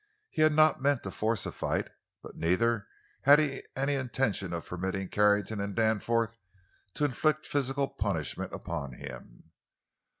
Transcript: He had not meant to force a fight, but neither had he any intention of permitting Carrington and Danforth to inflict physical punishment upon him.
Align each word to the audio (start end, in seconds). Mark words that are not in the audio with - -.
He 0.31 0.41
had 0.41 0.53
not 0.53 0.81
meant 0.81 1.03
to 1.03 1.11
force 1.11 1.45
a 1.45 1.51
fight, 1.51 1.87
but 2.23 2.35
neither 2.35 2.87
had 3.21 3.37
he 3.37 3.61
any 3.75 3.93
intention 3.93 4.51
of 4.51 4.65
permitting 4.65 5.09
Carrington 5.09 5.61
and 5.61 5.75
Danforth 5.75 6.37
to 6.95 7.05
inflict 7.05 7.45
physical 7.45 7.87
punishment 7.87 8.51
upon 8.51 8.93
him. 8.93 9.51